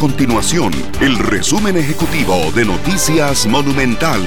continuación 0.00 0.72
el 1.02 1.18
resumen 1.18 1.76
ejecutivo 1.76 2.34
de 2.54 2.64
Noticias 2.64 3.46
Monumental. 3.46 4.22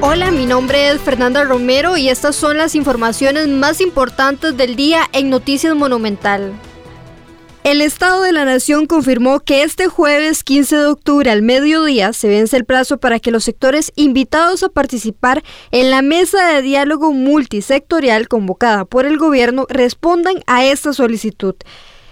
Hola, 0.00 0.30
mi 0.30 0.46
nombre 0.46 0.88
es 0.88 1.02
Fernanda 1.02 1.44
Romero 1.44 1.98
y 1.98 2.08
estas 2.08 2.34
son 2.34 2.56
las 2.56 2.74
informaciones 2.74 3.46
más 3.48 3.82
importantes 3.82 4.56
del 4.56 4.74
día 4.74 5.02
en 5.12 5.28
Noticias 5.28 5.76
Monumental. 5.76 6.54
El 7.62 7.82
Estado 7.82 8.22
de 8.22 8.32
la 8.32 8.46
Nación 8.46 8.86
confirmó 8.86 9.40
que 9.40 9.64
este 9.64 9.88
jueves 9.88 10.44
15 10.44 10.76
de 10.76 10.86
octubre 10.86 11.30
al 11.30 11.42
mediodía 11.42 12.14
se 12.14 12.28
vence 12.28 12.56
el 12.56 12.64
plazo 12.64 12.96
para 12.96 13.20
que 13.20 13.30
los 13.30 13.44
sectores 13.44 13.92
invitados 13.96 14.62
a 14.62 14.70
participar 14.70 15.42
en 15.72 15.90
la 15.90 16.00
mesa 16.00 16.54
de 16.54 16.62
diálogo 16.62 17.12
multisectorial 17.12 18.28
convocada 18.28 18.86
por 18.86 19.04
el 19.04 19.18
gobierno 19.18 19.66
respondan 19.68 20.36
a 20.46 20.64
esta 20.64 20.94
solicitud. 20.94 21.54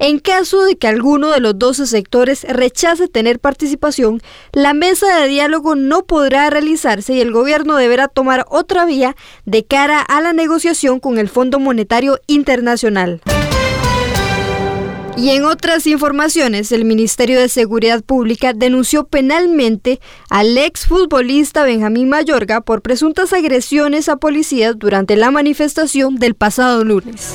En 0.00 0.18
caso 0.18 0.64
de 0.64 0.76
que 0.76 0.88
alguno 0.88 1.30
de 1.30 1.40
los 1.40 1.58
12 1.58 1.86
sectores 1.86 2.44
rechace 2.48 3.06
tener 3.06 3.38
participación, 3.38 4.22
la 4.54 4.72
mesa 4.72 5.20
de 5.20 5.28
diálogo 5.28 5.74
no 5.74 6.06
podrá 6.06 6.48
realizarse 6.48 7.12
y 7.12 7.20
el 7.20 7.32
gobierno 7.32 7.76
deberá 7.76 8.08
tomar 8.08 8.46
otra 8.48 8.86
vía 8.86 9.14
de 9.44 9.62
cara 9.62 10.00
a 10.00 10.22
la 10.22 10.32
negociación 10.32 11.00
con 11.00 11.18
el 11.18 11.28
Fondo 11.28 11.60
Monetario 11.60 12.18
Internacional. 12.26 13.20
Y 15.18 15.30
en 15.32 15.44
otras 15.44 15.86
informaciones, 15.86 16.72
el 16.72 16.86
Ministerio 16.86 17.38
de 17.38 17.50
Seguridad 17.50 18.02
Pública 18.02 18.54
denunció 18.54 19.04
penalmente 19.04 20.00
al 20.30 20.56
ex 20.56 20.86
futbolista 20.86 21.62
Benjamín 21.62 22.08
Mayorga 22.08 22.62
por 22.62 22.80
presuntas 22.80 23.34
agresiones 23.34 24.08
a 24.08 24.16
policías 24.16 24.78
durante 24.78 25.16
la 25.16 25.30
manifestación 25.30 26.16
del 26.16 26.34
pasado 26.34 26.84
lunes. 26.84 27.34